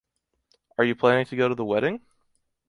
Are 0.79 0.83
you 0.83 0.95
planning 0.95 1.27
to 1.27 1.35
go 1.35 1.47
to 1.47 1.53
the 1.53 1.63
wedding? 1.63 2.01